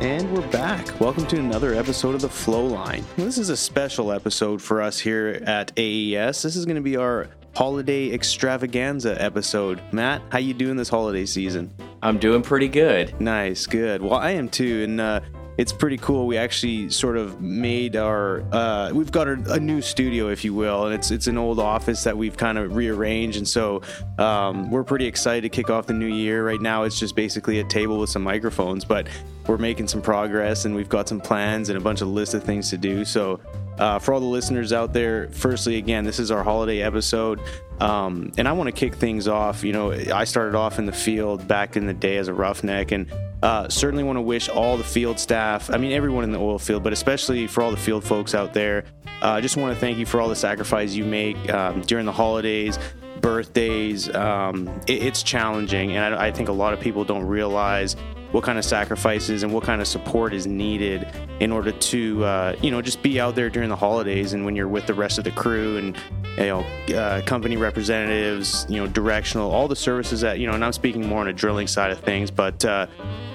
[0.00, 0.98] And we're back.
[0.98, 3.04] Welcome to another episode of the Flow Line.
[3.16, 6.40] This is a special episode for us here at AES.
[6.40, 9.82] This is going to be our holiday extravaganza episode.
[9.92, 11.70] Matt, how you doing this holiday season?
[12.02, 13.20] I'm doing pretty good.
[13.20, 14.00] Nice, good.
[14.00, 15.20] Well, I am too, and uh,
[15.60, 16.26] it's pretty cool.
[16.26, 20.86] We actually sort of made our uh, we've got a, new studio, if you will,
[20.86, 23.82] and it's it's an old office that we've kind of rearranged, and so
[24.16, 26.46] um, we're pretty excited to kick off the new year.
[26.46, 29.06] Right now, it's just basically a table with some microphones, but
[29.46, 32.42] we're making some progress, and we've got some plans and a bunch of list of
[32.42, 33.04] things to do.
[33.04, 33.38] So
[33.78, 37.38] uh, for all the listeners out there, firstly, again, this is our holiday episode.
[37.80, 39.62] Um, and I want to kick things off.
[39.62, 42.92] You know, I started off in the field back in the day as a roughneck,
[42.92, 46.38] and uh, certainly want to wish all the field staff, I mean, everyone in the
[46.38, 48.84] oil field, but especially for all the field folks out there,
[49.22, 52.06] I uh, just want to thank you for all the sacrifice you make um, during
[52.06, 52.78] the holidays,
[53.20, 54.14] birthdays.
[54.14, 57.96] Um, it, it's challenging, and I, I think a lot of people don't realize
[58.32, 61.06] what kind of sacrifices and what kind of support is needed
[61.40, 64.54] in order to uh, you know just be out there during the holidays and when
[64.54, 65.96] you're with the rest of the crew and
[66.36, 66.60] you know
[66.96, 71.06] uh, company representatives you know directional all the services that you know and i'm speaking
[71.06, 72.86] more on a drilling side of things but uh,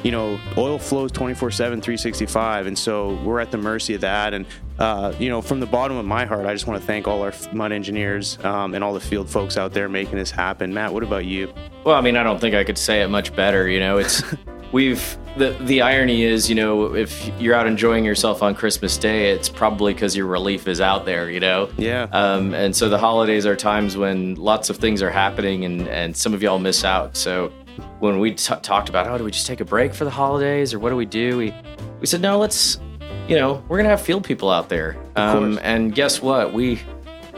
[0.04, 4.34] you know oil flows 24 7 365 and so we're at the mercy of that.
[4.34, 4.46] And
[4.78, 7.22] uh, you know from the bottom of my heart i just want to thank all
[7.22, 10.74] our mud engineers um, and all the field folks out there making this happen.
[10.74, 11.52] Matt what about you?
[11.84, 13.98] Well i mean i don't think i could say it much better you know?
[13.98, 14.22] It's
[14.72, 19.32] we've the the irony is, you know, if you're out enjoying yourself on Christmas Day,
[19.32, 21.70] it's probably because your relief is out there, you know.
[21.78, 22.08] Yeah.
[22.12, 26.16] Um, and so the holidays are times when lots of things are happening, and and
[26.16, 27.18] some of y'all miss out.
[27.18, 27.52] So
[28.00, 30.74] when we t- talked about, oh, do we just take a break for the holidays,
[30.74, 31.38] or what do we do?
[31.38, 31.54] We
[32.00, 32.80] we said no, let's,
[33.28, 34.98] you know, we're gonna have field people out there.
[35.16, 36.54] Um, and guess what?
[36.54, 36.82] We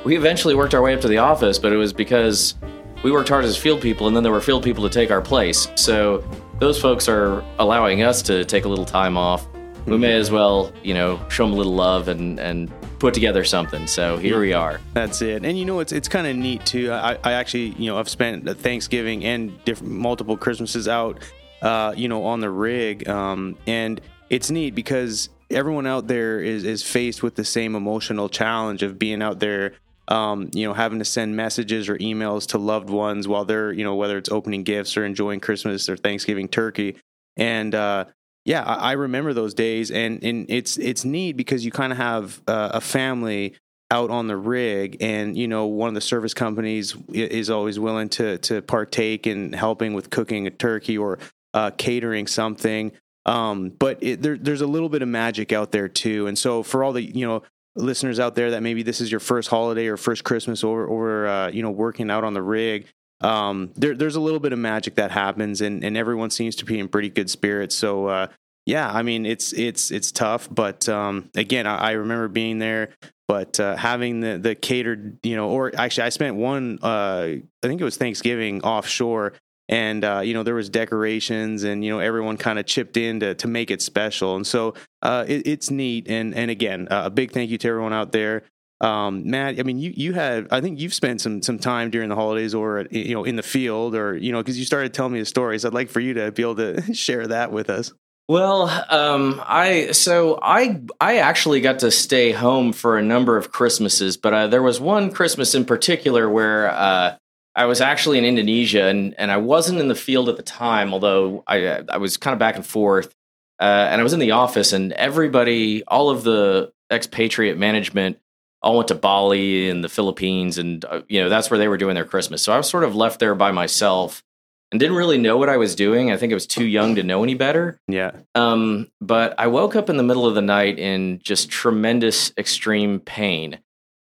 [0.04, 2.56] we eventually worked our way up to the office, but it was because
[3.04, 5.22] we worked hard as field people, and then there were field people to take our
[5.22, 5.68] place.
[5.76, 6.24] So
[6.60, 9.48] those folks are allowing us to take a little time off.
[9.86, 13.44] We may as well, you know, show them a little love and and put together
[13.44, 13.88] something.
[13.88, 14.82] So here we are.
[14.94, 15.46] That's it.
[15.46, 16.92] And you know, it's it's kind of neat too.
[16.92, 21.20] I, I actually, you know, I've spent Thanksgiving and different multiple Christmases out,
[21.62, 26.66] uh, you know, on the rig, um, and it's neat because everyone out there is
[26.66, 29.74] is faced with the same emotional challenge of being out there
[30.08, 33.84] um, you know, having to send messages or emails to loved ones while they're, you
[33.84, 36.96] know, whether it's opening gifts or enjoying Christmas or Thanksgiving turkey.
[37.36, 38.06] And uh,
[38.46, 41.98] yeah, I, I, remember those days, and and it's it's neat because you kind of
[41.98, 43.56] have uh, a family
[43.92, 48.10] out on the rig, and you know, one of the service companies is always willing
[48.10, 51.20] to to partake in helping with cooking a turkey or
[51.54, 52.94] uh, catering something.
[53.26, 56.64] Um, but it, there, there's a little bit of magic out there too, and so
[56.64, 57.44] for all the you know
[57.78, 61.28] listeners out there that maybe this is your first holiday or first Christmas over over
[61.28, 62.88] uh, you know working out on the rig.
[63.22, 66.66] Um, there, there's a little bit of magic that happens, and, and everyone seems to
[66.66, 67.76] be in pretty good spirits.
[67.76, 68.28] So uh,
[68.66, 72.90] yeah, I mean it's it's it's tough, but um, again, I, I, remember being there.
[73.28, 76.80] But uh, having the the catered, you know, or actually, I spent one.
[76.82, 79.34] Uh, I think it was Thanksgiving offshore,
[79.70, 83.20] and uh, you know there was decorations and you know everyone kind of chipped in
[83.20, 84.36] to, to make it special.
[84.36, 86.08] And so uh, it, it's neat.
[86.10, 88.44] And and again uh, a big thank you to everyone out there.
[88.80, 92.10] Um, Matt I mean you you had I think you've spent some some time during
[92.10, 95.14] the holidays or you know in the field or you know because you started telling
[95.14, 97.92] me the stories I'd like for you to be able to share that with us.
[98.30, 103.54] Well, um, I so I I actually got to stay home for a number of
[103.54, 107.16] Christmases, but uh, there was one Christmas in particular where uh,
[107.58, 110.94] I was actually in Indonesia and, and I wasn't in the field at the time,
[110.94, 113.14] although I, I was kind of back and forth.
[113.60, 118.20] Uh, and I was in the office, and everybody, all of the expatriate management,
[118.62, 121.78] all went to Bali and the Philippines, and uh, you know that's where they were
[121.78, 122.44] doing their Christmas.
[122.44, 124.24] So I was sort of left there by myself
[124.72, 126.12] and didn't really know what I was doing.
[126.12, 127.80] I think I was too young to know any better.
[127.88, 128.12] Yeah.
[128.36, 133.00] Um, but I woke up in the middle of the night in just tremendous, extreme
[133.00, 133.60] pain.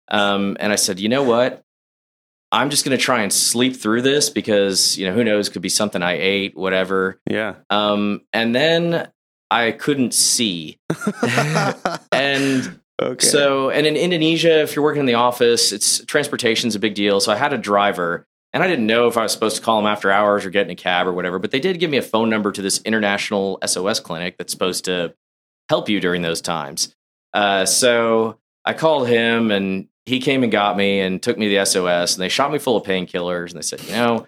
[0.08, 1.62] Um, and I said, you know what?
[2.56, 5.61] I'm just going to try and sleep through this because, you know, who knows, could
[5.61, 7.20] be something I ate, whatever.
[7.29, 7.56] Yeah.
[7.69, 9.11] Um, and then
[9.50, 10.79] I couldn't see.
[12.12, 13.26] and okay.
[13.26, 17.20] so, and in Indonesia, if you're working in the office, it's transportation's a big deal.
[17.20, 19.79] So I had a driver and I didn't know if I was supposed to call
[19.79, 21.99] him after hours or get in a cab or whatever, but they did give me
[21.99, 25.14] a phone number to this international SOS clinic that's supposed to
[25.69, 26.97] help you during those times.
[27.35, 31.58] Uh, so I called him and he came and got me and took me to
[31.58, 34.26] the SOS and they shot me full of painkillers and they said, you know,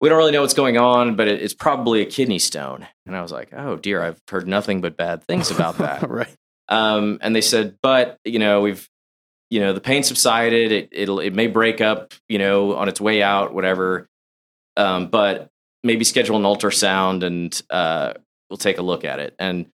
[0.00, 2.86] we don't really know what's going on, but it, it's probably a kidney stone.
[3.04, 6.08] And I was like, oh dear, I've heard nothing but bad things about that.
[6.10, 6.34] right.
[6.68, 8.88] Um, and they said, but you know, we've,
[9.50, 10.72] you know, the pain subsided.
[10.72, 14.08] It it'll it may break up, you know, on its way out, whatever.
[14.76, 15.48] Um, but
[15.82, 18.14] maybe schedule an ultrasound and uh,
[18.48, 19.34] we'll take a look at it.
[19.38, 19.66] And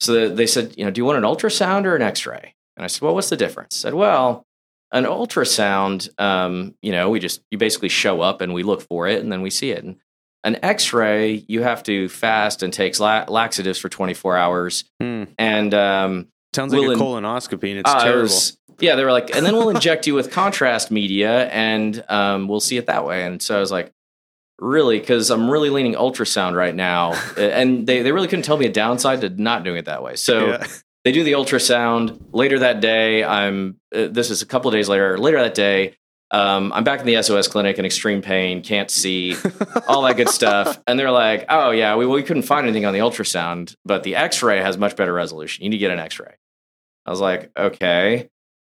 [0.00, 2.54] so they said, you know, do you want an ultrasound or an X-ray?
[2.76, 3.84] And I said, well, what's the difference?
[3.84, 4.46] I said, well,
[4.92, 9.06] an ultrasound, um, you know, we just you basically show up and we look for
[9.08, 9.84] it and then we see it.
[9.84, 9.96] And
[10.44, 14.84] an X-ray, you have to fast and take la- laxatives for 24 hours.
[15.00, 15.24] Hmm.
[15.38, 18.22] And um, Sounds like We'll a in- colonoscopy, and it's uh, it terrible.
[18.22, 22.46] was- yeah, they were like, and then we'll inject you with contrast media, and um,
[22.46, 23.24] we'll see it that way.
[23.24, 23.92] And so I was like,
[24.60, 28.66] really, because I'm really leaning ultrasound right now, and they they really couldn't tell me
[28.66, 30.14] a downside to not doing it that way.
[30.14, 30.66] So Yeah.
[31.08, 33.24] They do the ultrasound later that day.
[33.24, 35.16] I'm uh, this is a couple of days later.
[35.16, 35.94] Later that day,
[36.30, 39.34] um, I'm back in the SOS clinic in extreme pain, can't see,
[39.88, 40.78] all that good stuff.
[40.86, 44.16] And they're like, "Oh yeah, we we couldn't find anything on the ultrasound, but the
[44.16, 45.64] X-ray has much better resolution.
[45.64, 46.34] You need to get an X-ray."
[47.06, 48.28] I was like, "Okay." And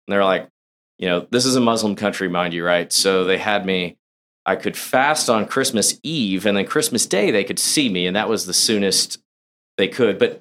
[0.09, 0.49] they're like,
[0.97, 2.91] "You know, this is a Muslim country, mind you, right?
[2.91, 3.99] So they had me."
[4.47, 8.17] I could fast on Christmas Eve, and then Christmas Day they could see me, and
[8.17, 9.19] that was the soonest
[9.77, 10.19] they could.
[10.19, 10.41] But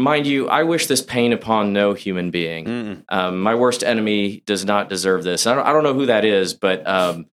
[0.00, 3.04] mind you, I wish this pain upon no human being.
[3.08, 5.46] Um, my worst enemy does not deserve this.
[5.46, 7.26] I don't, I don't know who that is, but um,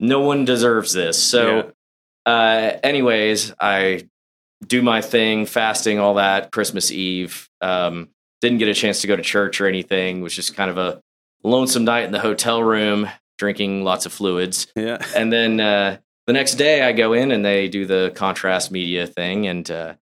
[0.00, 1.22] no one deserves this.
[1.22, 1.72] So,
[2.26, 4.08] uh, anyways, I
[4.66, 7.48] do my thing, fasting, all that, Christmas Eve.
[7.60, 8.08] Um,
[8.40, 10.18] didn't get a chance to go to church or anything.
[10.18, 11.00] It was just kind of a
[11.42, 13.08] lonesome night in the hotel room,
[13.38, 14.66] drinking lots of fluids.
[14.76, 14.98] Yeah.
[15.14, 19.06] And then uh, the next day, I go in and they do the contrast media
[19.06, 19.94] thing, and uh,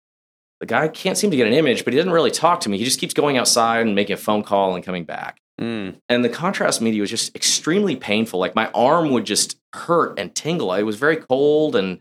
[0.61, 2.79] the guy can't seem to get an image, but he doesn't really talk to me.
[2.79, 5.41] He just keeps going outside and making a phone call and coming back.
[5.61, 6.01] Mm.
[6.09, 8.39] And the contrast media was just extremely painful.
[8.41, 10.73] Like my arm would just hurt and tingle.
[10.75, 12.01] It was very cold, and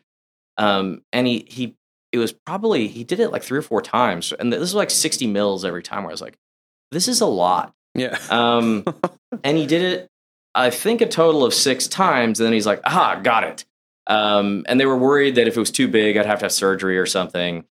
[0.57, 1.75] um, and he he
[2.12, 4.90] it was probably he did it like three or four times, and this was like
[4.90, 6.04] sixty mils every time.
[6.04, 6.38] Where I was like,
[6.92, 7.74] this is a lot.
[7.94, 8.18] Yeah.
[8.30, 8.84] Um,
[9.44, 10.10] and he did it,
[10.54, 12.40] I think, a total of six times.
[12.40, 13.66] And then he's like, "Ah, got it."
[14.08, 16.51] Um, and they were worried that if it was too big, I'd have to have
[16.51, 17.66] surgery or something.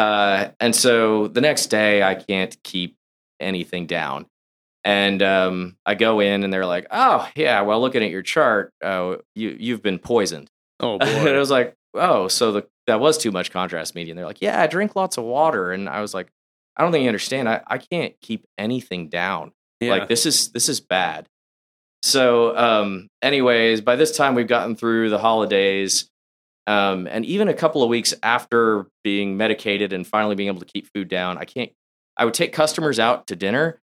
[0.00, 2.96] Uh, and so the next day, I can't keep
[3.38, 4.26] anything down.
[4.82, 7.60] And um, I go in, and they're like, "Oh, yeah.
[7.60, 10.48] Well, looking at your chart, uh, you you've been poisoned."
[10.80, 11.06] oh boy!
[11.06, 14.26] and I was like, "Oh, so the that was too much contrast media." And they're
[14.26, 16.30] like, "Yeah, I drink lots of water." And I was like,
[16.76, 17.46] "I don't think you understand.
[17.48, 19.90] I, I can't keep anything down." yeah.
[19.90, 21.26] like this is this is bad
[22.02, 26.09] so um anyways by this time we've gotten through the holidays
[26.70, 30.66] um and even a couple of weeks after being medicated and finally being able to
[30.66, 31.72] keep food down i can't
[32.16, 33.80] i would take customers out to dinner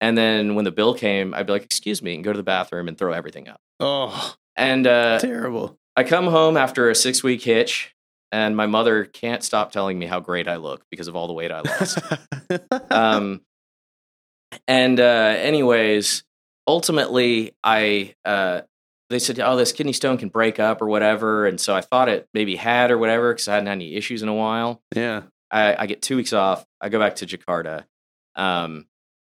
[0.00, 2.42] and then when the bill came i'd be like excuse me and go to the
[2.42, 3.60] bathroom and throw everything up.
[3.78, 5.78] Oh, and uh terrible.
[5.96, 7.94] i come home after a six week hitch
[8.32, 11.32] and my mother can't stop telling me how great i look because of all the
[11.32, 11.98] weight i lost.
[12.90, 13.42] Um,
[14.66, 16.24] and uh, anyways,
[16.66, 18.62] ultimately, I uh,
[19.10, 22.08] they said, "Oh, this kidney stone can break up or whatever," and so I thought
[22.08, 24.82] it maybe had or whatever because I hadn't had any issues in a while.
[24.94, 25.22] yeah.
[25.52, 26.64] I, I get two weeks off.
[26.80, 27.84] I go back to Jakarta,
[28.36, 28.86] um,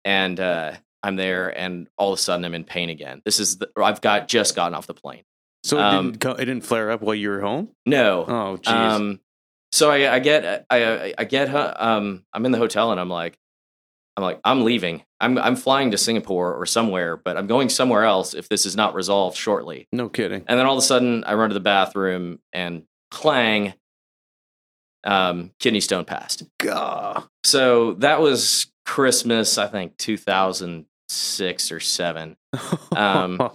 [0.04, 3.20] and uh, I'm there, and all of a sudden I'm in pain again.
[3.24, 5.24] This is the, I've got just gotten off the plane.
[5.62, 7.68] So it, Um, didn't, it didn't flare up while you were home.
[7.84, 8.72] No, Oh, jeez.
[8.72, 9.20] Um,
[9.72, 13.10] so I, I get, I, I, I get, um, I'm in the hotel and I'm
[13.10, 13.36] like,
[14.16, 15.02] I'm like, I'm leaving.
[15.20, 18.76] I'm, I'm flying to Singapore or somewhere, but I'm going somewhere else if this is
[18.76, 19.88] not resolved shortly.
[19.92, 20.44] no kidding.
[20.46, 23.74] And then all of a sudden, I run to the bathroom and clang,
[25.04, 26.44] um, kidney stone passed.
[26.58, 27.24] Gah.
[27.44, 32.36] So that was Christmas, I think 2006 or seven.
[32.96, 33.50] Um,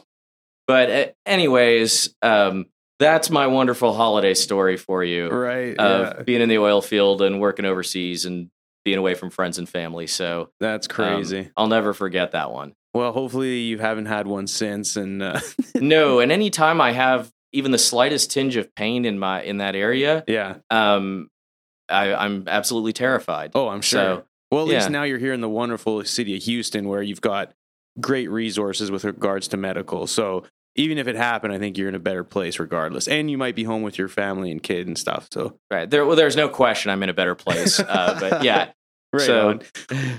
[0.72, 5.76] But uh, anyways, um, that's my wonderful holiday story for you right.
[5.78, 6.24] of yeah.
[6.24, 8.50] being in the oil field and working overseas and
[8.84, 10.08] being away from friends and family.
[10.08, 11.52] So That's um, crazy.
[11.56, 12.74] I'll never forget that one.
[12.94, 14.96] well, hopefully you haven't had one since.
[14.96, 15.40] And uh,
[15.76, 19.76] no, and anytime I have even the slightest tinge of pain in my in that
[19.76, 20.58] area, yeah.
[20.70, 21.30] um,
[21.90, 23.52] I, I'm absolutely terrified.
[23.54, 24.00] Oh, I'm sure.
[24.00, 27.22] So, well, at least now you're here in the wonderful city of Houston where you've
[27.22, 27.54] got
[28.00, 30.08] great resources with regards to medical.
[30.08, 30.44] So
[30.76, 33.08] even if it happened, I think you're in a better place regardless.
[33.08, 35.28] And you might be home with your family and kid and stuff.
[35.32, 37.80] So right there, well, there's no question I'm in a better place.
[37.80, 38.72] Uh, but yeah,
[39.14, 39.62] Right so on.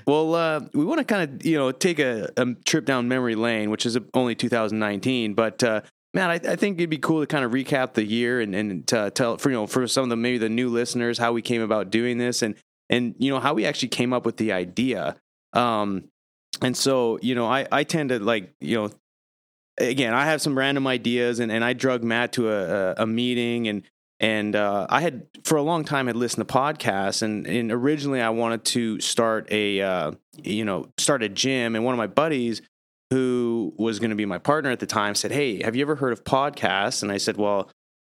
[0.06, 3.35] Well, uh, we want to kind of you know take a, a trip down memory
[3.35, 5.32] lane, which is only 2019.
[5.32, 5.80] But uh,
[6.12, 8.87] man, I, I think it'd be cool to kind of recap the year and and
[8.88, 11.40] to tell for you know for some of the maybe the new listeners how we
[11.40, 12.54] came about doing this and
[12.90, 15.16] and you know how we actually came up with the idea.
[15.54, 16.11] Um,
[16.61, 18.90] and so you know I I tend to like you know
[19.82, 23.06] again I have some random ideas and and I drug Matt to a a, a
[23.06, 23.82] meeting and
[24.22, 28.20] and uh, I had for a long time had listened to podcasts and, and originally
[28.20, 30.12] I wanted to start a uh,
[30.42, 32.62] you know start a gym and one of my buddies
[33.10, 35.96] who was going to be my partner at the time said hey have you ever
[35.96, 37.02] heard of podcasts?
[37.02, 37.68] And I said well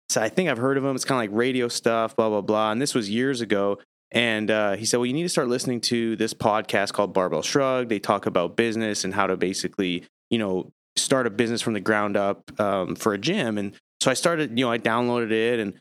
[0.09, 2.41] so I think I've heard of them it's kind of like radio stuff blah blah
[2.41, 3.79] blah and this was years ago
[4.13, 7.43] and uh, he said well you need to start listening to this podcast called Barbell
[7.43, 11.75] Shrugged they talk about business and how to basically you know start a business from
[11.75, 15.31] the ground up um, for a gym and so I started you know I downloaded
[15.31, 15.75] it and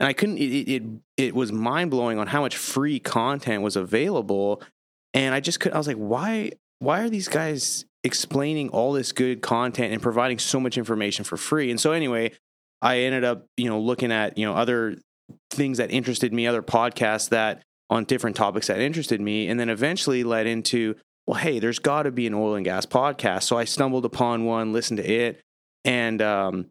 [0.00, 0.38] and I couldn't.
[0.38, 0.82] It it,
[1.16, 4.62] it was mind blowing on how much free content was available,
[5.12, 5.72] and I just could.
[5.72, 10.38] I was like, why why are these guys explaining all this good content and providing
[10.38, 11.70] so much information for free?
[11.70, 12.32] And so anyway,
[12.82, 14.96] I ended up you know looking at you know other
[15.50, 19.68] things that interested me, other podcasts that on different topics that interested me, and then
[19.68, 23.44] eventually led into well, hey, there's got to be an oil and gas podcast.
[23.44, 25.40] So I stumbled upon one, listened to it,
[25.84, 26.66] and um,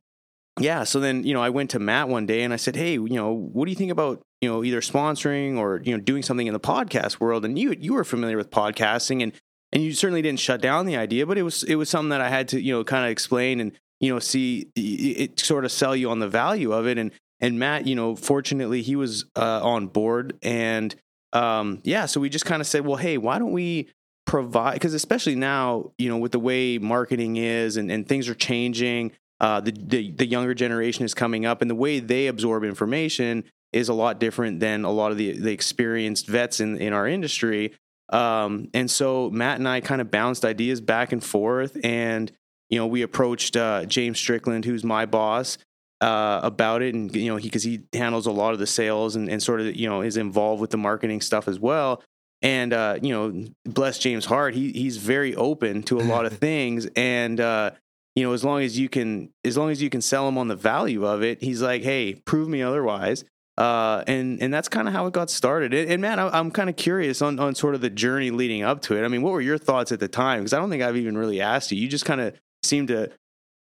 [0.59, 2.93] yeah, so then you know I went to Matt one day and I said, "Hey,
[2.93, 6.23] you know, what do you think about you know either sponsoring or you know doing
[6.23, 9.33] something in the podcast world?" And you you were familiar with podcasting and
[9.71, 12.21] and you certainly didn't shut down the idea, but it was it was something that
[12.21, 15.71] I had to you know kind of explain and you know see it, sort of
[15.71, 16.99] sell you on the value of it.
[16.99, 20.95] And and Matt, you know, fortunately he was uh, on board and
[21.33, 23.89] um, yeah, so we just kind of said, well, hey, why don't we
[24.25, 28.35] provide because especially now you know with the way marketing is and, and things are
[28.35, 29.11] changing
[29.43, 33.43] uh, the, the, the younger generation is coming up, and the way they absorb information
[33.73, 37.07] is a lot different than a lot of the the experienced vets in in our
[37.07, 37.73] industry.
[38.09, 42.31] Um, and so Matt and I kind of bounced ideas back and forth, and
[42.69, 45.57] you know we approached uh, James Strickland, who's my boss,
[45.99, 49.17] uh, about it, and you know he because he handles a lot of the sales
[49.17, 52.01] and, and sort of you know is involved with the marketing stuff as well.
[52.43, 56.37] And uh, you know, bless James' heart, he he's very open to a lot of
[56.37, 57.71] things, and uh,
[58.15, 60.49] you know, as long as you can, as long as you can sell him on
[60.49, 63.23] the value of it, he's like, hey, prove me otherwise.
[63.57, 65.73] Uh, and and that's kind of how it got started.
[65.73, 68.63] And, and man, I, am kind of curious on on sort of the journey leading
[68.63, 69.05] up to it.
[69.05, 70.39] I mean, what were your thoughts at the time?
[70.39, 71.77] Because I don't think I've even really asked you.
[71.77, 73.11] You just kind of seemed to,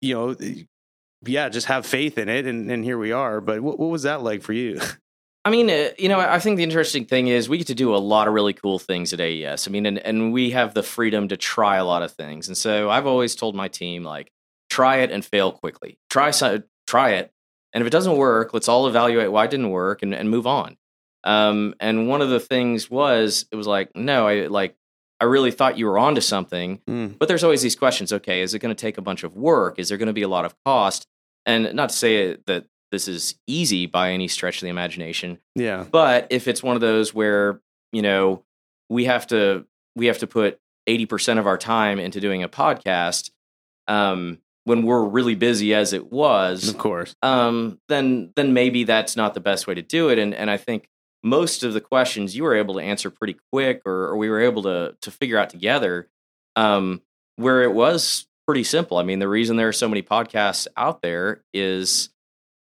[0.01, 0.37] you know,
[1.25, 3.41] yeah, just have faith in it, and and here we are.
[3.41, 4.81] But what what was that like for you?
[5.47, 7.95] I mean, uh, you know, I think the interesting thing is we get to do
[7.95, 9.69] a lot of really cool things at AES.
[9.69, 12.49] I mean, and, and we have the freedom to try a lot of things.
[12.49, 14.33] And so I've always told my team, like,
[14.71, 16.00] try it and fail quickly.
[16.11, 16.33] Try,
[16.88, 17.33] try it.
[17.73, 20.49] And if it doesn't work, let's all evaluate why it didn't work and, and move
[20.49, 20.76] on.
[21.23, 24.75] Um, and one of the things was, it was like, no, I like,
[25.21, 26.81] I really thought you were onto something.
[26.88, 27.19] Mm.
[27.21, 28.12] But there's always these questions.
[28.12, 29.79] Okay, is it going to take a bunch of work?
[29.79, 31.07] Is there going to be a lot of cost?
[31.45, 35.38] And not to say that this is easy by any stretch of the imagination.
[35.55, 35.85] Yeah.
[35.91, 37.61] But if it's one of those where,
[37.93, 38.43] you know,
[38.88, 43.31] we have to we have to put 80% of our time into doing a podcast,
[43.87, 49.15] um, when we're really busy as it was, of course, um, then then maybe that's
[49.15, 50.19] not the best way to do it.
[50.19, 50.88] And and I think
[51.23, 54.41] most of the questions you were able to answer pretty quick, or, or we were
[54.41, 56.09] able to to figure out together,
[56.57, 57.03] um,
[57.37, 58.97] where it was pretty simple.
[58.97, 62.09] I mean, the reason there are so many podcasts out there is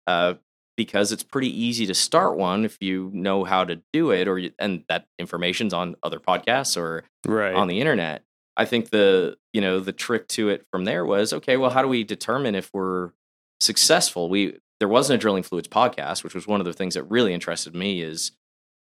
[0.06, 0.34] uh,
[0.76, 4.40] because it's pretty easy to start one if you know how to do it, or
[4.58, 7.54] and that information's on other podcasts or right.
[7.54, 8.22] on the internet.
[8.56, 11.56] I think the you know the trick to it from there was okay.
[11.56, 13.10] Well, how do we determine if we're
[13.60, 14.28] successful?
[14.28, 17.32] We there wasn't a drilling fluids podcast, which was one of the things that really
[17.32, 18.02] interested me.
[18.02, 18.32] Is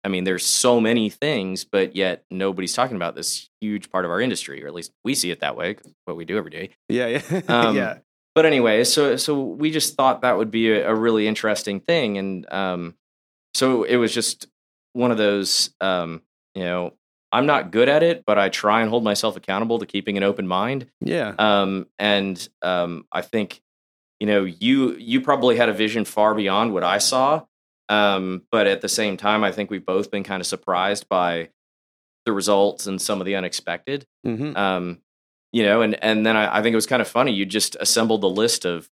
[0.04, 4.12] I mean, there's so many things, but yet nobody's talking about this huge part of
[4.12, 5.78] our industry, or at least we see it that way.
[6.06, 6.70] What we do every day.
[6.90, 7.98] Yeah, yeah, um, yeah
[8.36, 12.18] but anyway, so so we just thought that would be a, a really interesting thing,
[12.18, 12.96] and um,
[13.54, 14.48] so it was just
[14.94, 16.22] one of those, um,
[16.56, 16.94] you know,
[17.32, 20.24] I'm not good at it, but I try and hold myself accountable to keeping an
[20.24, 20.88] open mind.
[21.00, 21.34] Yeah.
[21.40, 23.62] Um, and um, I think,
[24.20, 27.44] you know, you you probably had a vision far beyond what I saw.
[27.90, 31.50] Um, but at the same time, I think we've both been kind of surprised by
[32.26, 34.06] the results and some of the unexpected.
[34.26, 34.56] Mm-hmm.
[34.56, 35.02] Um,
[35.52, 37.34] you know, and and then I, I think it was kind of funny.
[37.34, 38.90] You just assembled the list of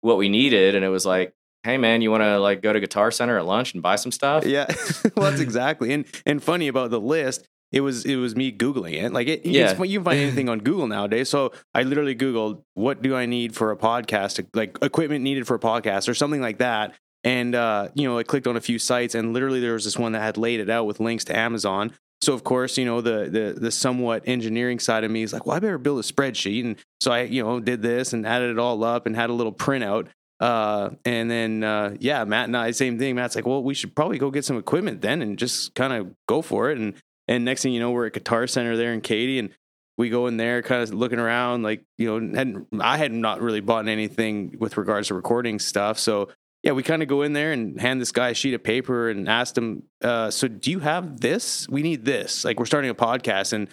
[0.00, 2.80] what we needed, and it was like, hey man, you want to like go to
[2.80, 4.46] Guitar Center at lunch and buy some stuff?
[4.46, 4.66] Yeah,
[5.16, 5.92] well, that's exactly.
[5.92, 9.12] And and funny about the list, it was it was me googling it.
[9.12, 11.28] Like it, yeah, you can find anything on Google nowadays.
[11.28, 15.54] So I literally googled what do I need for a podcast, like equipment needed for
[15.54, 16.94] a podcast or something like that.
[17.24, 19.98] And uh, you know, I clicked on a few sites, and literally there was this
[19.98, 21.92] one that had laid it out with links to Amazon.
[22.20, 25.46] So of course, you know, the the the somewhat engineering side of me is like,
[25.46, 26.64] well, I better build a spreadsheet.
[26.64, 29.32] And so I, you know, did this and added it all up and had a
[29.32, 30.08] little printout.
[30.40, 33.14] Uh, and then uh, yeah, Matt and I, same thing.
[33.14, 36.12] Matt's like, well, we should probably go get some equipment then and just kind of
[36.26, 36.78] go for it.
[36.78, 36.94] And
[37.28, 39.50] and next thing you know, we're at Guitar Center there in Katy, and
[39.98, 43.42] we go in there, kind of looking around, like you know, and I had not
[43.42, 46.28] really bought anything with regards to recording stuff, so
[46.62, 49.08] yeah, we kind of go in there and hand this guy a sheet of paper
[49.08, 51.68] and ask him, uh, "So do you have this?
[51.68, 52.44] We need this.
[52.44, 53.68] Like we're starting a podcast." And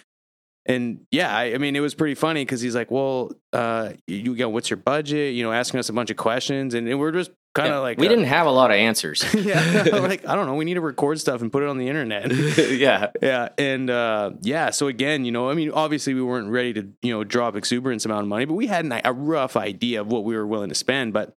[0.66, 4.34] and yeah, I, I mean, it was pretty funny because he's like, "Well, uh, you,
[4.36, 7.12] know, what's your budget?" You know, asking us a bunch of questions, and, and we're
[7.12, 9.24] just kind of Yeah, like, we uh, didn't have a lot of answers.
[9.34, 11.88] yeah, like I don't know, we need to record stuff and put it on the
[11.88, 12.30] internet.
[12.70, 13.10] yeah.
[13.20, 16.88] Yeah, and uh, yeah, so again, you know, I mean, obviously we weren't ready to,
[17.02, 20.06] you know, drop exuberance amount of money, but we had an, a rough idea of
[20.06, 21.12] what we were willing to spend.
[21.12, 21.34] But,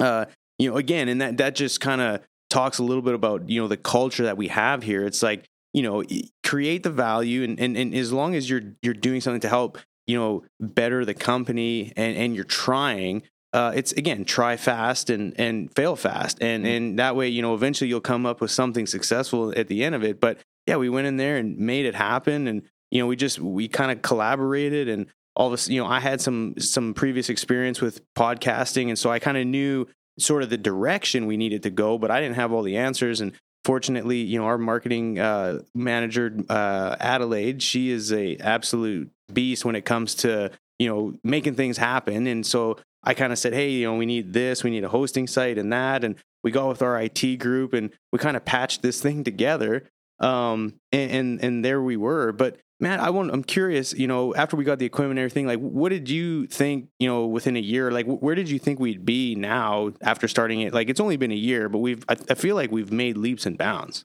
[0.00, 0.26] uh,
[0.60, 3.60] you know, again, and that that just kind of talks a little bit about you
[3.60, 5.04] know the culture that we have here.
[5.04, 6.02] It's like you know,
[6.44, 9.78] create the value, and and, and as long as you're you're doing something to help,
[10.06, 13.22] you know, better the company, and and you're trying.
[13.52, 17.52] Uh, it's again try fast and and fail fast and and that way you know
[17.52, 20.88] eventually you'll come up with something successful at the end of it but yeah, we
[20.88, 22.46] went in there and made it happen.
[22.46, 26.00] And, you know, we just, we kind of collaborated and all this you know, I
[26.00, 28.88] had some, some previous experience with podcasting.
[28.88, 29.86] And so I kind of knew
[30.22, 33.20] sort of the direction we needed to go, but I didn't have all the answers.
[33.20, 33.32] And
[33.64, 39.76] fortunately, you know, our marketing uh, manager, uh, Adelaide, she is a absolute beast when
[39.76, 42.26] it comes to, you know, making things happen.
[42.26, 44.88] And so I kind of said, hey, you know, we need this, we need a
[44.88, 46.04] hosting site and that.
[46.04, 49.88] And we go with our IT group and we kind of patched this thing together
[50.20, 54.34] um and, and and there we were but Matt, I want, I'm curious, you know,
[54.34, 57.56] after we got the equipment and everything, like, what did you think, you know, within
[57.56, 60.72] a year, like, where did you think we'd be now after starting it?
[60.72, 63.44] Like, it's only been a year, but we've, I, I feel like we've made leaps
[63.46, 64.04] and bounds.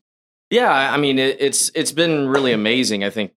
[0.51, 3.03] Yeah, I mean it, it's it's been really amazing.
[3.03, 3.33] I think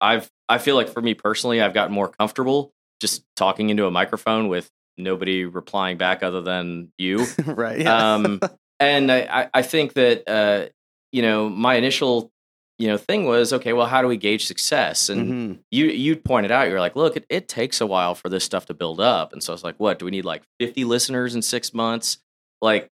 [0.00, 3.90] I've I feel like for me personally, I've gotten more comfortable just talking into a
[3.90, 7.24] microphone with nobody replying back other than you.
[7.46, 7.84] right.
[7.86, 8.40] um,
[8.78, 10.68] and I, I- I think that uh,
[11.12, 12.30] you know my initial
[12.78, 13.72] you know thing was okay.
[13.72, 15.08] Well, how do we gauge success?
[15.08, 15.58] And Mhm.
[15.70, 18.66] you you pointed out you're like, look, it, it takes a while for this stuff
[18.66, 19.32] to build up.
[19.32, 22.18] And so I was like, what do we need like 50 listeners in six months?
[22.60, 22.88] Like,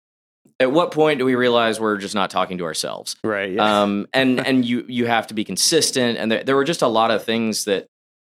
[0.59, 3.17] at what point do we realize we're just not talking to ourselves?
[3.25, 3.53] Right.
[3.53, 3.83] Yeah.
[3.83, 6.19] um, and and you you have to be consistent.
[6.19, 7.87] And there, there were just a lot of things that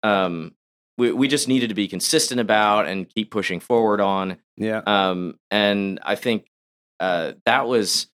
[0.03, 0.53] um,
[0.99, 4.39] we we just needed to be consistent about and keep pushing forward on.
[4.57, 4.83] yeah.
[4.87, 6.47] Um, and I think
[7.01, 8.09] uh, that was,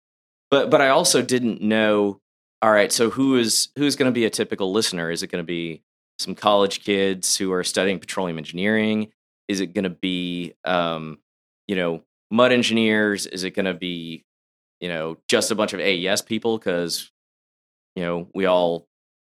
[0.51, 2.21] but but I also didn't know.
[2.61, 5.11] All right, so who is who's going to be a typical listener?
[5.11, 5.83] Is it going to be
[6.19, 9.13] some college kids who are studying petroleum engineering?
[9.47, 11.19] Is it going to be, um,
[11.69, 13.27] you know, mud engineers?
[13.27, 14.25] Is it going to be,
[14.81, 17.11] you know, just a bunch of AES people because,
[17.95, 18.87] you know, we all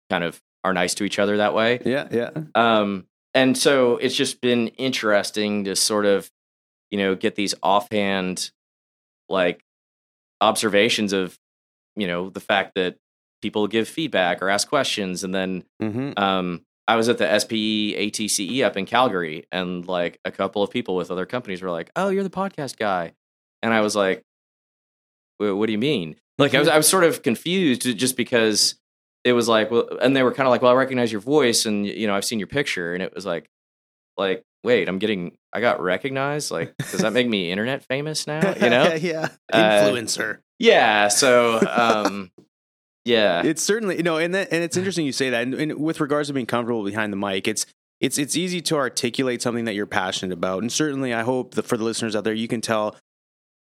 [0.10, 1.80] kind of are nice to each other that way?
[1.86, 2.08] Yeah.
[2.12, 2.30] Yeah.
[2.56, 6.30] Um, and so it's just been interesting to sort of,
[6.92, 8.52] you know, get these offhand
[9.30, 9.64] like
[10.42, 11.38] observations of,
[11.96, 12.98] you know, the fact that
[13.44, 15.24] people give feedback or ask questions.
[15.24, 20.20] And then hmm um, I was at the SPE ATCE up in Calgary, and like
[20.26, 23.14] a couple of people with other companies were like, "Oh, you're the podcast guy,"
[23.62, 24.24] and I was like,
[25.38, 28.76] "What do you mean?" Like I was, I was sort of confused just because
[29.24, 31.66] it was like, well, and they were kind of like, "Well, I recognize your voice,
[31.66, 33.48] and you know, I've seen your picture," and it was like,
[34.18, 36.52] like, wait, I'm getting, I got recognized.
[36.52, 38.54] Like, does that make me internet famous now?
[38.56, 38.94] You know?
[38.96, 39.30] yeah.
[39.52, 40.40] Uh, Influencer.
[40.60, 41.08] yeah.
[41.08, 42.32] So, um,
[43.06, 45.44] yeah, It's certainly you know, and that, and it's interesting you say that.
[45.44, 47.66] And, and with regards to being comfortable behind the mic, it's
[48.00, 50.62] it's it's easy to articulate something that you're passionate about.
[50.62, 52.96] And certainly, I hope that for the listeners out there, you can tell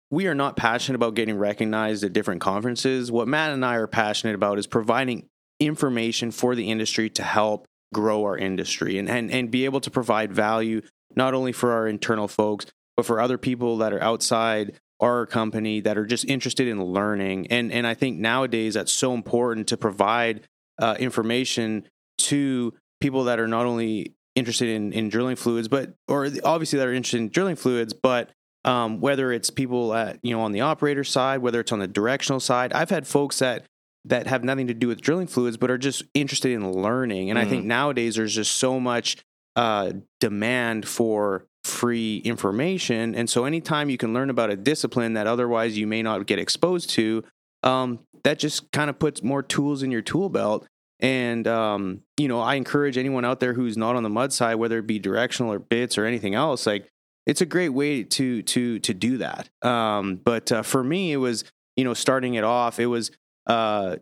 [0.10, 3.12] we are not passionate about getting recognized at different conferences.
[3.12, 5.28] What Matt and I are passionate about is providing
[5.60, 9.91] information for the industry to help grow our industry and and, and be able to
[9.91, 10.82] provide value
[11.15, 15.81] not only for our internal folks but for other people that are outside our company
[15.81, 17.47] that are just interested in learning.
[17.47, 20.47] And and I think nowadays that's so important to provide
[20.79, 21.88] uh, information
[22.19, 26.88] to people that are not only interested in, in drilling fluids, but or obviously that
[26.88, 28.31] are interested in drilling fluids, but
[28.65, 31.88] um, whether it's people at you know on the operator side, whether it's on the
[31.88, 32.73] directional side.
[32.73, 33.65] I've had folks that
[34.05, 37.29] that have nothing to do with drilling fluids, but are just interested in learning.
[37.29, 39.17] And I think nowadays there's just so much
[39.57, 43.13] uh, demand for free information.
[43.15, 46.39] And so anytime you can learn about a discipline that otherwise you may not get
[46.39, 47.23] exposed to,
[47.63, 50.65] um, that just kind of puts more tools in your tool belt.
[50.99, 54.56] And um, you know, I encourage anyone out there who's not on the mud side,
[54.56, 56.88] whether it be directional or bits or anything else, like
[57.27, 59.49] it's a great way to to to do that.
[59.62, 61.43] Um, but uh, for me, it was
[61.75, 62.80] you know starting it off.
[62.80, 63.12] It was
[63.45, 63.97] uh,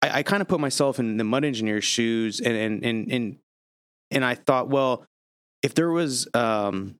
[0.00, 3.38] I, I kind of put myself in the mud engineer's shoes, and and and and
[4.10, 5.04] and I thought, well,
[5.62, 6.96] if there was um,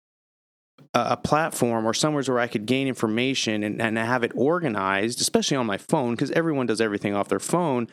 [0.94, 5.56] a, platform or somewhere where I could gain information and, and have it organized, especially
[5.56, 7.88] on my phone, because everyone does everything off their phone.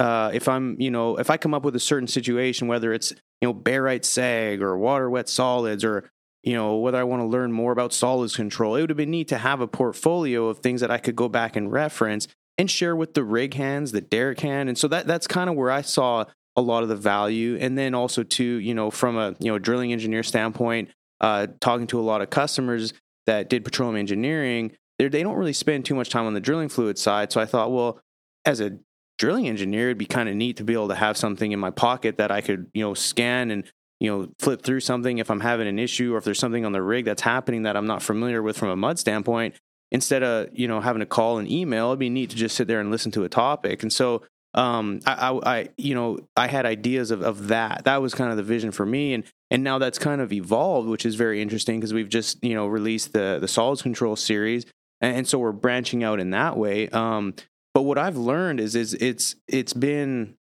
[0.00, 3.12] uh, if I'm, you know, if I come up with a certain situation, whether it's,
[3.42, 6.10] you know, barite sag or water wet solids or,
[6.42, 9.10] you know, whether I want to learn more about solids control, it would have been
[9.10, 12.70] neat to have a portfolio of things that I could go back and reference and
[12.70, 14.70] share with the rig hands, the derrick hand.
[14.70, 16.24] And so that that's kind of where I saw
[16.56, 17.56] a lot of the value.
[17.60, 21.86] And then also too, you know, from a, you know, drilling engineer standpoint, uh, talking
[21.88, 22.92] to a lot of customers
[23.26, 26.98] that did petroleum engineering, they don't really spend too much time on the drilling fluid
[26.98, 27.32] side.
[27.32, 28.00] So I thought, well,
[28.44, 28.78] as a
[29.18, 31.70] drilling engineer, it'd be kind of neat to be able to have something in my
[31.70, 33.64] pocket that I could, you know, scan and,
[33.98, 36.72] you know, flip through something if I'm having an issue or if there's something on
[36.72, 39.54] the rig that's happening that I'm not familiar with from a mud standpoint.
[39.92, 42.68] Instead of, you know, having to call and email, it'd be neat to just sit
[42.68, 43.82] there and listen to a topic.
[43.82, 44.22] And so
[44.54, 47.84] um, I, I, I, you know, I had ideas of, of that.
[47.84, 49.14] That was kind of the vision for me.
[49.14, 52.54] And, and now that's kind of evolved, which is very interesting because we've just, you
[52.54, 54.66] know, released the, the solids control series.
[55.00, 56.88] And, and so we're branching out in that way.
[56.88, 57.34] Um,
[57.74, 60.36] but what I've learned is, is it's, it's been,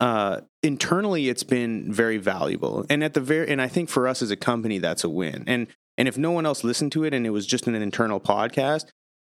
[0.00, 2.84] uh, internally, it's been very valuable.
[2.90, 5.44] And at the very, and I think for us as a company, that's a win.
[5.46, 8.20] And, and if no one else listened to it and it was just an internal
[8.20, 8.86] podcast,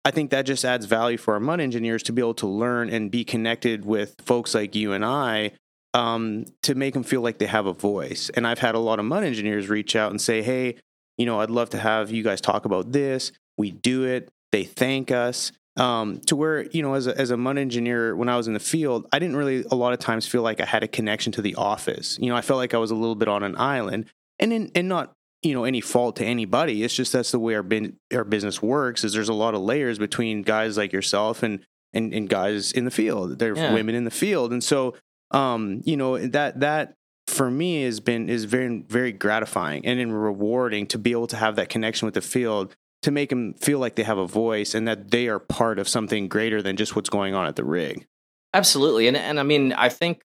[0.05, 2.89] I think that just adds value for our mud engineers to be able to learn
[2.89, 5.53] and be connected with folks like you and I
[5.93, 8.31] um, to make them feel like they have a voice.
[8.31, 10.77] And I've had a lot of mud engineers reach out and say, hey,
[11.19, 13.33] you know, I'd love to have you guys talk about this.
[13.59, 14.31] We do it.
[14.53, 15.53] They thank us.
[15.77, 18.55] Um, to where, you know, as a, as a mud engineer, when I was in
[18.55, 21.33] the field, I didn't really a lot of times feel like I had a connection
[21.33, 22.19] to the office.
[22.21, 24.07] You know, I felt like I was a little bit on an island.
[24.39, 26.83] And in, and not you know any fault to anybody.
[26.83, 29.05] It's just that's the way our bin, our business works.
[29.05, 31.61] Is there's a lot of layers between guys like yourself and
[31.93, 33.39] and, and guys in the field.
[33.39, 33.73] There's yeah.
[33.73, 34.95] women in the field, and so
[35.31, 36.95] um, you know that that
[37.27, 41.57] for me has been is very very gratifying and rewarding to be able to have
[41.57, 44.87] that connection with the field to make them feel like they have a voice and
[44.87, 48.07] that they are part of something greater than just what's going on at the rig.
[48.53, 50.23] Absolutely, and and I mean I think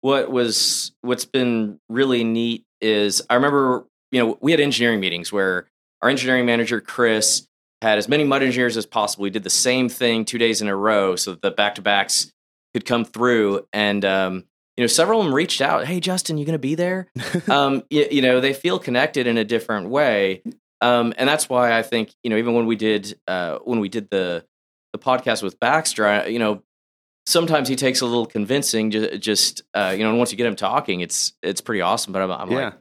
[0.00, 5.32] what was what's been really neat is I remember you know, we had engineering meetings
[5.32, 5.66] where
[6.00, 7.48] our engineering manager, Chris,
[7.82, 9.24] had as many mud engineers as possible.
[9.24, 11.82] We did the same thing two days in a row so that the back to
[11.82, 12.30] backs
[12.74, 13.66] could come through.
[13.72, 14.44] And, um,
[14.76, 15.84] you know, several of them reached out.
[15.86, 17.08] Hey, Justin, you going to be there?
[17.48, 20.44] um, you, you, know, they feel connected in a different way.
[20.80, 23.88] Um, and that's why I think, you know, even when we did, uh, when we
[23.88, 24.44] did the,
[24.92, 26.62] the podcast with Baxter, you know,
[27.26, 30.46] sometimes he takes a little convincing just, just uh, you know, and once you get
[30.46, 32.12] him talking, it's, it's pretty awesome.
[32.12, 32.64] But I'm, I'm yeah.
[32.64, 32.74] like,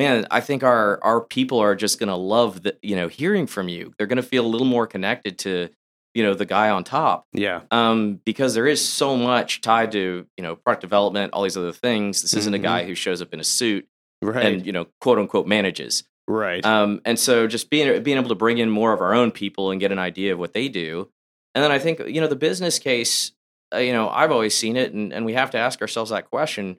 [0.00, 3.46] man, I think our our people are just going to love the you know hearing
[3.46, 3.92] from you.
[3.98, 5.68] They're going to feel a little more connected to
[6.14, 7.26] you know the guy on top.
[7.34, 7.60] Yeah.
[7.70, 11.72] Um, because there is so much tied to you know product development, all these other
[11.72, 12.22] things.
[12.22, 12.64] This isn't mm-hmm.
[12.64, 13.86] a guy who shows up in a suit
[14.22, 14.46] right.
[14.46, 16.04] and you know quote unquote manages.
[16.26, 16.64] Right.
[16.64, 19.70] Um, and so just being being able to bring in more of our own people
[19.70, 21.10] and get an idea of what they do,
[21.54, 23.32] and then I think you know the business case.
[23.72, 26.28] Uh, you know, I've always seen it, and, and we have to ask ourselves that
[26.28, 26.78] question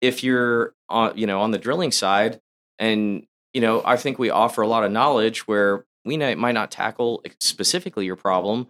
[0.00, 2.40] if you're on you know on the drilling side
[2.82, 6.70] and you know i think we offer a lot of knowledge where we might not
[6.70, 8.66] tackle specifically your problem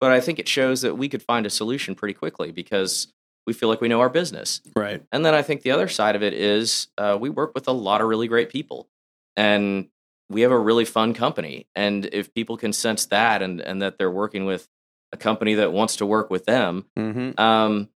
[0.00, 3.08] but i think it shows that we could find a solution pretty quickly because
[3.46, 6.16] we feel like we know our business right and then i think the other side
[6.16, 8.88] of it is uh, we work with a lot of really great people
[9.36, 9.88] and
[10.30, 13.98] we have a really fun company and if people can sense that and, and that
[13.98, 14.68] they're working with
[15.12, 17.38] a company that wants to work with them mm-hmm.
[17.40, 17.88] um,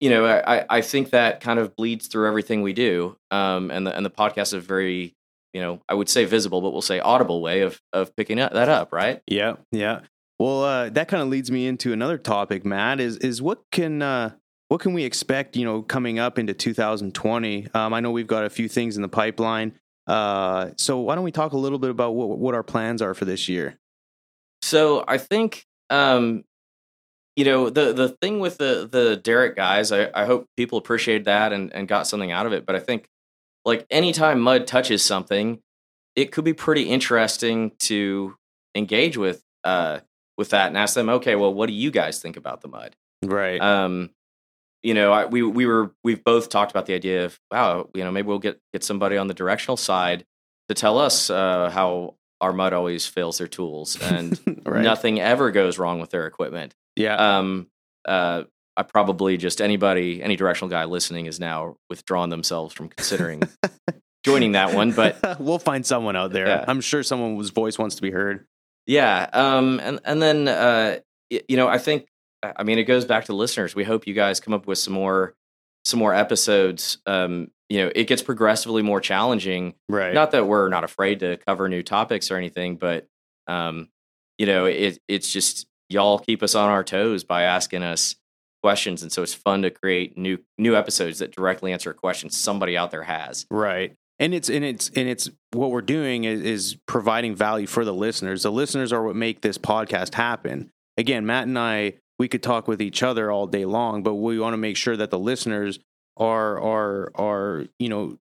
[0.00, 3.16] you know, I, I think that kind of bleeds through everything we do.
[3.30, 5.14] Um, and the and the podcast is a very,
[5.52, 8.54] you know, I would say visible, but we'll say audible way of of picking that
[8.54, 9.20] up, right?
[9.26, 10.00] Yeah, yeah.
[10.38, 13.00] Well, uh, that kind of leads me into another topic, Matt.
[13.00, 14.32] Is is what can uh,
[14.68, 15.56] what can we expect?
[15.56, 17.68] You know, coming up into 2020.
[17.74, 19.72] Um, I know we've got a few things in the pipeline.
[20.06, 23.14] Uh, so why don't we talk a little bit about what what our plans are
[23.14, 23.78] for this year?
[24.62, 26.44] So I think um,
[27.36, 31.24] you know the the thing with the the derrick guys I, I hope people appreciate
[31.24, 33.08] that and, and got something out of it but i think
[33.64, 35.60] like anytime mud touches something
[36.14, 38.36] it could be pretty interesting to
[38.74, 40.00] engage with uh
[40.36, 42.96] with that and ask them okay well what do you guys think about the mud?
[43.24, 43.60] Right.
[43.60, 44.10] Um
[44.82, 48.02] you know I, we we were we've both talked about the idea of wow you
[48.02, 50.24] know maybe we'll get get somebody on the directional side
[50.68, 54.82] to tell us uh, how our mud always fails their tools and right.
[54.82, 57.38] nothing ever goes wrong with their equipment yeah.
[57.38, 57.68] Um,
[58.04, 58.44] uh,
[58.76, 63.42] I probably just anybody, any directional guy listening is now withdrawn themselves from considering
[64.24, 64.92] joining that one.
[64.92, 66.46] But we'll find someone out there.
[66.46, 66.64] Yeah.
[66.66, 68.46] I'm sure someone whose voice wants to be heard.
[68.86, 69.28] Yeah.
[69.32, 70.98] Um, and and then uh,
[71.30, 72.06] you know, I think,
[72.42, 73.74] I mean, it goes back to listeners.
[73.74, 75.34] We hope you guys come up with some more
[75.84, 76.98] some more episodes.
[77.06, 79.74] Um, you know, it gets progressively more challenging.
[79.88, 80.14] Right.
[80.14, 83.06] Not that we're not afraid to cover new topics or anything, but
[83.46, 83.88] um,
[84.38, 88.16] you know, it it's just y'all keep us on our toes by asking us
[88.62, 92.30] questions, and so it's fun to create new new episodes that directly answer a question
[92.30, 93.46] somebody out there has.
[93.50, 93.94] Right.
[94.18, 97.94] And it's and it's and it's what we're doing is, is providing value for the
[97.94, 98.42] listeners.
[98.42, 100.70] The listeners are what make this podcast happen.
[100.96, 104.38] Again, Matt and I, we could talk with each other all day long, but we
[104.38, 105.80] want to make sure that the listeners
[106.16, 108.18] are are are you know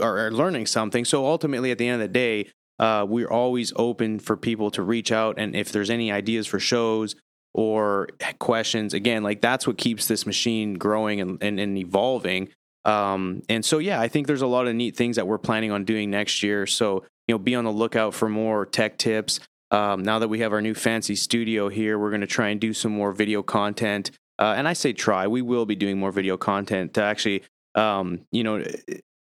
[0.00, 1.04] are, are learning something.
[1.04, 4.82] So ultimately, at the end of the day, uh, we're always open for people to
[4.82, 7.16] reach out, and if there's any ideas for shows
[7.54, 12.48] or questions, again, like that's what keeps this machine growing and, and, and evolving.
[12.84, 15.70] Um, and so, yeah, I think there's a lot of neat things that we're planning
[15.70, 16.66] on doing next year.
[16.66, 19.40] So, you know, be on the lookout for more tech tips.
[19.70, 22.60] Um, now that we have our new fancy studio here, we're going to try and
[22.60, 24.10] do some more video content.
[24.38, 27.42] Uh, and I say try, we will be doing more video content to actually,
[27.74, 28.64] um, you know,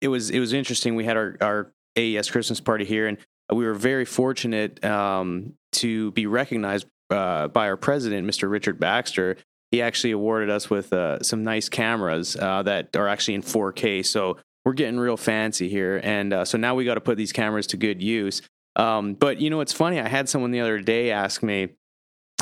[0.00, 0.94] it was it was interesting.
[0.94, 3.18] We had our our AES Christmas party here, and
[3.52, 8.50] we were very fortunate um, to be recognized uh, by our president, Mr.
[8.50, 9.36] Richard Baxter.
[9.70, 14.04] He actually awarded us with uh, some nice cameras uh, that are actually in 4K.
[14.04, 17.32] So we're getting real fancy here, and uh, so now we got to put these
[17.32, 18.42] cameras to good use.
[18.74, 20.00] Um, but you know, it's funny.
[20.00, 21.68] I had someone the other day ask me,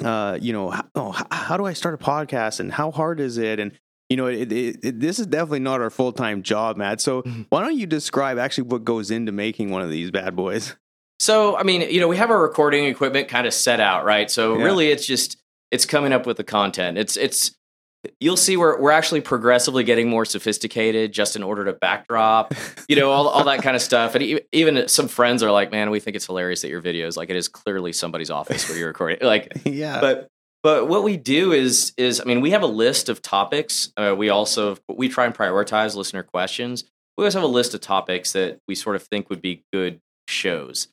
[0.03, 3.37] uh, you know, how, oh, how do I start a podcast, and how hard is
[3.37, 3.73] it, and
[4.09, 7.01] you know, it, it, it, this is definitely not our full time job, Matt.
[7.01, 7.43] So mm-hmm.
[7.49, 10.77] why don't you describe actually what goes into making one of these bad boys?
[11.21, 14.31] So, I mean, you know, we have our recording equipment kind of set out, right?
[14.31, 14.65] So yeah.
[14.65, 15.39] really, it's just
[15.71, 16.99] it's coming up with the content.
[16.99, 17.55] It's it's
[18.21, 22.55] you'll see we're we're actually progressively getting more sophisticated just in order to backdrop,
[22.89, 24.15] you know, all all that kind of stuff.
[24.15, 27.31] And even some friends are like, "Man, we think it's hilarious that your videos like
[27.31, 30.01] it is clearly somebody's office where you're recording." Like, yeah.
[30.01, 30.29] But
[30.63, 33.93] but what we do is is I mean, we have a list of topics.
[33.97, 36.85] Uh, we also we try and prioritize listener questions.
[37.17, 40.01] We always have a list of topics that we sort of think would be good
[40.29, 40.89] shows.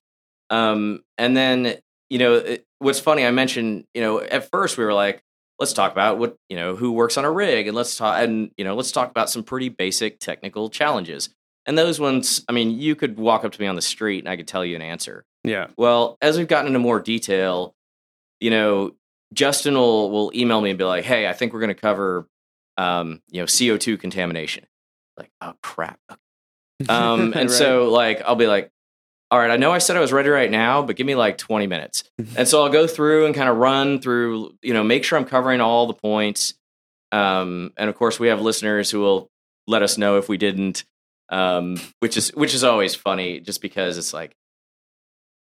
[0.51, 1.77] Um, and then
[2.11, 5.23] you know it, what's funny, I mentioned you know at first we were like,
[5.59, 8.51] let's talk about what you know who works on a rig, and let's talk and
[8.57, 11.29] you know let's talk about some pretty basic technical challenges.
[11.65, 14.27] And those ones, I mean, you could walk up to me on the street and
[14.27, 15.23] I could tell you an answer.
[15.43, 15.67] Yeah.
[15.77, 17.75] Well, as we've gotten into more detail,
[18.39, 18.95] you know,
[19.33, 22.27] Justin will will email me and be like, "Hey, I think we're going to cover,
[22.77, 24.65] um, you know, CO two contamination."
[25.17, 25.99] Like, oh crap.
[26.89, 27.49] Um, and right.
[27.51, 28.71] so like I'll be like,
[29.31, 31.37] "All right, I know I said I was ready right now, but give me like
[31.37, 32.03] twenty minutes."
[32.37, 35.25] and so I'll go through and kind of run through, you know, make sure I'm
[35.25, 36.53] covering all the points.
[37.11, 39.29] Um, and of course, we have listeners who will
[39.67, 40.83] let us know if we didn't,
[41.29, 44.35] um, which is which is always funny, just because it's like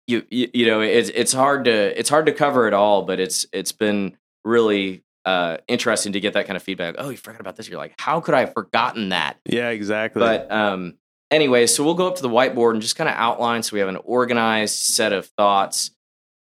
[0.07, 3.19] you, you you know it's it's hard to it's hard to cover it all, but
[3.19, 6.95] it's it's been really uh, interesting to get that kind of feedback.
[6.97, 7.69] Oh, you forgot about this.
[7.69, 9.37] You're like, how could I have forgotten that?
[9.45, 10.19] Yeah, exactly.
[10.19, 10.95] But um,
[11.33, 13.79] anyway, so we'll go up to the whiteboard and just kind of outline so we
[13.79, 15.91] have an organized set of thoughts.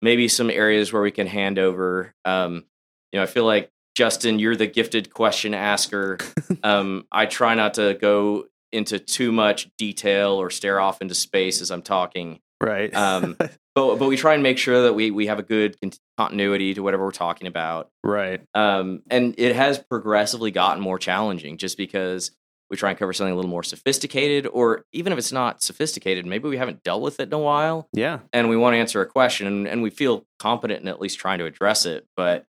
[0.02, 2.14] Maybe some areas where we can hand over.
[2.24, 2.64] Um,
[3.12, 6.18] you know, I feel like Justin, you're the gifted question asker.
[6.62, 11.60] um, I try not to go into too much detail or stare off into space
[11.60, 12.40] as I'm talking.
[12.60, 12.94] Right.
[12.94, 13.36] um,
[13.74, 15.76] but but we try and make sure that we we have a good
[16.16, 17.90] continuity to whatever we're talking about.
[18.04, 18.40] Right.
[18.54, 22.30] Um, and it has progressively gotten more challenging just because
[22.70, 26.24] we try and cover something a little more sophisticated, or even if it's not sophisticated,
[26.26, 27.88] maybe we haven't dealt with it in a while.
[27.92, 28.20] Yeah.
[28.32, 31.18] And we want to answer a question, and, and we feel competent in at least
[31.18, 32.44] trying to address it, but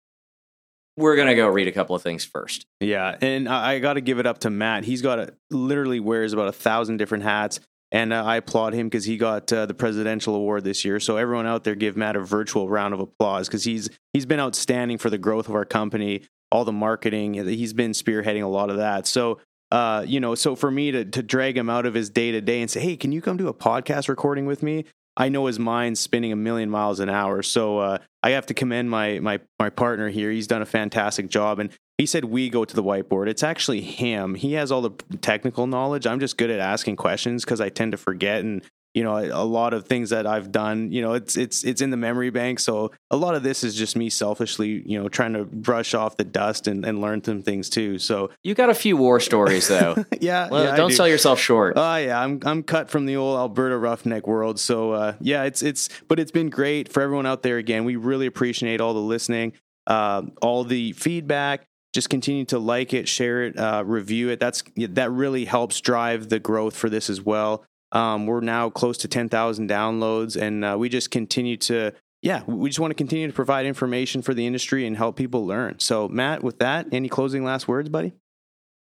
[0.97, 2.65] we're gonna go read a couple of things first.
[2.79, 4.83] Yeah, and I, I got to give it up to Matt.
[4.83, 7.59] He's got a literally wears about a thousand different hats
[7.91, 10.99] and uh, I applaud him because he got uh, the presidential award this year.
[10.99, 14.39] So everyone out there, give Matt a virtual round of applause because he's he's been
[14.39, 17.33] outstanding for the growth of our company, all the marketing.
[17.33, 19.07] He's been spearheading a lot of that.
[19.07, 19.39] So.
[19.71, 22.41] Uh, you know, so for me to to drag him out of his day to
[22.41, 24.85] day and say, "Hey, can you come do a podcast recording with me?"
[25.17, 27.41] I know his mind's spinning a million miles an hour.
[27.41, 30.31] So uh, I have to commend my my my partner here.
[30.31, 33.27] He's done a fantastic job, and he said we go to the whiteboard.
[33.27, 34.35] It's actually him.
[34.35, 36.07] He has all the technical knowledge.
[36.07, 39.45] I'm just good at asking questions because I tend to forget and you know a
[39.45, 40.91] lot of things that I've done.
[40.91, 42.59] You know, it's it's it's in the memory bank.
[42.59, 46.17] So a lot of this is just me selfishly, you know, trying to brush off
[46.17, 47.99] the dust and, and learn some things too.
[47.99, 50.03] So you got a few war stories though.
[50.21, 50.95] yeah, well, yeah, don't do.
[50.95, 51.73] sell yourself short.
[51.77, 54.59] Oh uh, yeah, I'm I'm cut from the old Alberta roughneck world.
[54.59, 57.57] So uh, yeah, it's it's but it's been great for everyone out there.
[57.57, 59.53] Again, we really appreciate all the listening,
[59.87, 64.39] uh, all the feedback just continue to like it, share it, uh, review it.
[64.39, 67.65] That's that really helps drive the growth for this as well.
[67.91, 72.43] Um, we're now close to ten thousand downloads, and uh, we just continue to yeah,
[72.45, 75.79] we just want to continue to provide information for the industry and help people learn.
[75.79, 78.13] So, Matt, with that, any closing last words, buddy?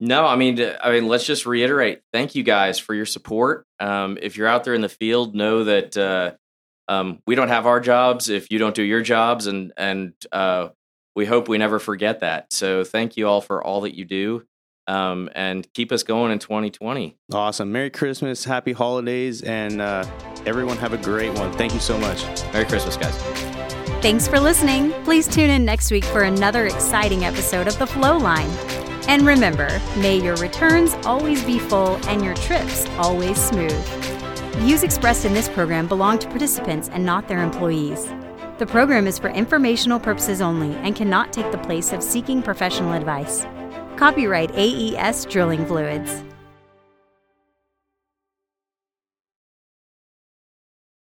[0.00, 2.02] No, I mean, I mean, let's just reiterate.
[2.12, 3.66] Thank you guys for your support.
[3.80, 6.32] Um, if you're out there in the field, know that uh,
[6.88, 10.68] um, we don't have our jobs if you don't do your jobs, and and uh,
[11.16, 12.52] we hope we never forget that.
[12.52, 14.44] So thank you all for all that you do.
[14.86, 17.16] Um, and keep us going in 2020.
[17.32, 17.72] Awesome.
[17.72, 20.04] Merry Christmas, happy holidays, and uh,
[20.44, 21.52] everyone have a great one.
[21.52, 22.24] Thank you so much.
[22.52, 23.16] Merry Christmas, guys.
[24.02, 24.92] Thanks for listening.
[25.04, 28.50] Please tune in next week for another exciting episode of The Flow Line.
[29.08, 33.72] And remember, may your returns always be full and your trips always smooth.
[34.56, 38.08] Views expressed in this program belong to participants and not their employees.
[38.58, 42.92] The program is for informational purposes only and cannot take the place of seeking professional
[42.92, 43.44] advice.
[43.96, 46.33] Copyright AES Drilling Fluids.